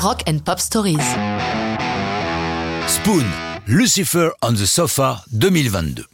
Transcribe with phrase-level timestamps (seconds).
[0.00, 0.96] Rock and Pop Stories.
[2.86, 3.24] Spoon,
[3.66, 6.04] Lucifer on the Sofa 2022.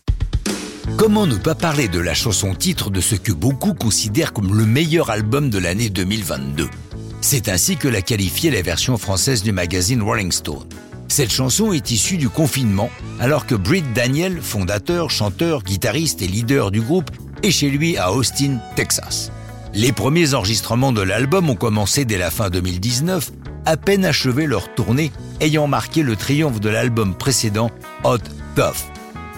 [0.96, 4.64] Comment ne pas parler de la chanson titre de ce que beaucoup considèrent comme le
[4.64, 6.70] meilleur album de l'année 2022
[7.20, 10.66] C'est ainsi que l'a qualifié la version française du magazine Rolling Stone.
[11.08, 12.88] Cette chanson est issue du confinement,
[13.20, 17.10] alors que Britt Daniel, fondateur, chanteur, guitariste et leader du groupe,
[17.42, 19.30] est chez lui à Austin, Texas.
[19.74, 23.30] Les premiers enregistrements de l'album ont commencé dès la fin 2019,
[23.66, 27.70] à peine achevé leur tournée, ayant marqué le triomphe de l'album précédent,
[28.04, 28.18] Hot
[28.56, 28.90] Tough.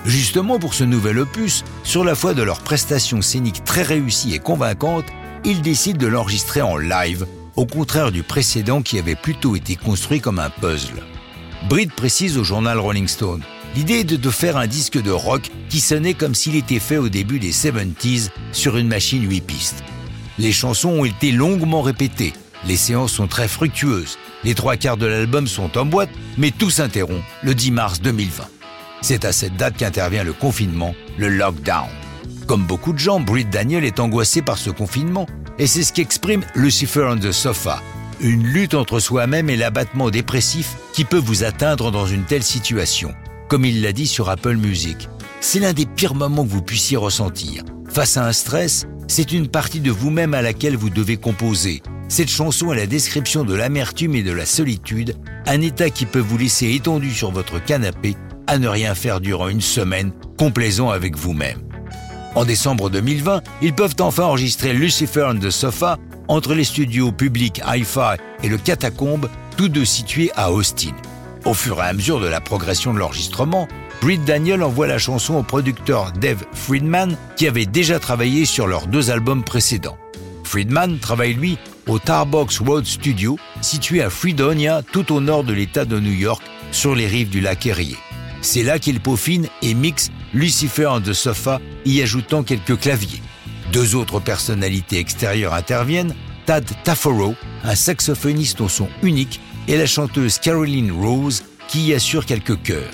[0.05, 4.39] Justement pour ce nouvel opus, sur la foi de leur prestation scénique très réussie et
[4.39, 5.07] convaincante,
[5.45, 7.27] ils décident de l'enregistrer en live,
[7.57, 11.03] au contraire du précédent qui avait plutôt été construit comme un puzzle.
[11.69, 13.43] Britt précise au journal Rolling Stone
[13.75, 17.11] L'idée est de faire un disque de rock qui sonnait comme s'il était fait au
[17.11, 19.85] début des 70s sur une machine 8 pistes.
[20.39, 22.33] Les chansons ont été longuement répétées,
[22.67, 26.71] les séances sont très fructueuses, les trois quarts de l'album sont en boîte, mais tout
[26.71, 28.45] s'interrompt le 10 mars 2020.
[29.03, 31.89] C'est à cette date qu'intervient le confinement, le lockdown.
[32.47, 35.27] Comme beaucoup de gens, Britt Daniel est angoissé par ce confinement,
[35.59, 37.83] et c'est ce qu'exprime Lucifer on the Sofa,
[38.21, 43.15] une lutte entre soi-même et l'abattement dépressif qui peut vous atteindre dans une telle situation.
[43.49, 45.09] Comme il l'a dit sur Apple Music,
[45.41, 47.63] c'est l'un des pires moments que vous puissiez ressentir.
[47.89, 51.83] Face à un stress, c'est une partie de vous-même à laquelle vous devez composer.
[52.09, 56.21] Cette chanson est la description de l'amertume et de la solitude, un état qui peut
[56.21, 61.17] vous laisser étendu sur votre canapé à ne rien faire durant une semaine, complaisant avec
[61.17, 61.61] vous-même.
[62.37, 65.99] En décembre 2020, ils peuvent enfin enregistrer Lucifer on the Sofa
[66.29, 70.95] entre les studios publics Hi-Fi et le Catacombe, tous deux situés à Austin.
[71.45, 73.67] Au fur et à mesure de la progression de l'enregistrement,
[74.01, 78.87] Britt Daniel envoie la chanson au producteur Dave Friedman qui avait déjà travaillé sur leurs
[78.87, 79.97] deux albums précédents.
[80.45, 85.85] Friedman travaille lui au Tarbox Road Studio, situé à Fredonia, tout au nord de l'État
[85.85, 86.43] de New York,
[86.73, 87.97] sur les rives du lac Erie.
[88.43, 93.23] C'est là qu'il peaufine et mixe Lucifer on the Sofa, y ajoutant quelques claviers.
[93.73, 97.35] Deux autres personnalités extérieures interviennent, Tad Taffaro,
[97.65, 102.91] un saxophoniste au son unique, et la chanteuse Caroline Rose, qui y assure quelques chœurs.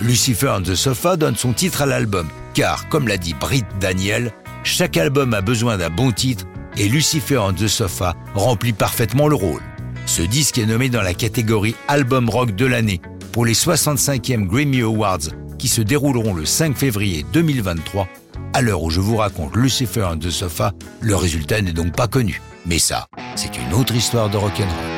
[0.00, 4.32] Lucifer on the Sofa donne son titre à l'album, car, comme l'a dit Britt Daniel,
[4.62, 9.36] chaque album a besoin d'un bon titre et Lucifer on the Sofa remplit parfaitement le
[9.36, 9.62] rôle.
[10.06, 13.00] Ce disque est nommé dans la catégorie Album Rock de l'année
[13.32, 18.08] pour les 65e Grammy Awards qui se dérouleront le 5 février 2023.
[18.52, 22.06] À l'heure où je vous raconte Lucifer on the Sofa, le résultat n'est donc pas
[22.06, 22.40] connu.
[22.66, 24.93] Mais ça, c'est une autre histoire de rock'n'roll.